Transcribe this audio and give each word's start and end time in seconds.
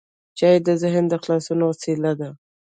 چای 0.37 0.55
د 0.67 0.69
ذهن 0.81 1.03
د 1.09 1.13
خلاصون 1.21 1.59
وسیله 1.63 2.11
ده. 2.19 2.29